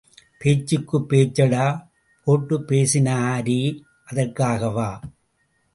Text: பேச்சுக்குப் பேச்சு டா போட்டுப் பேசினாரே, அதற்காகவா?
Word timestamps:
பேச்சுக்குப் 0.39 1.09
பேச்சு 1.09 1.47
டா 1.47 1.89
போட்டுப் 2.23 2.65
பேசினாரே, 2.67 3.81
அதற்காகவா? 4.11 5.01